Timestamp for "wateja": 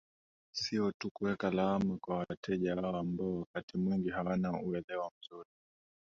2.29-2.75